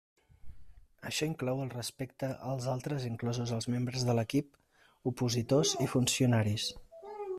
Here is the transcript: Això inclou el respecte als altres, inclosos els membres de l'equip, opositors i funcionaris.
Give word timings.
Això 1.09 1.27
inclou 1.31 1.59
el 1.65 1.69
respecte 1.73 2.29
als 2.53 2.65
altres, 2.75 3.05
inclosos 3.09 3.53
els 3.59 3.69
membres 3.75 4.07
de 4.09 4.17
l'equip, 4.21 4.51
opositors 5.13 5.75
i 5.87 5.91
funcionaris. 5.93 6.67